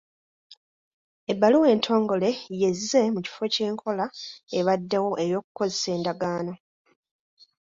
[1.31, 4.05] Ebbaluwa entongole y’ezze mu kifo ky’enkola
[4.57, 6.53] ebaddewo ey'okukozesa endagaano.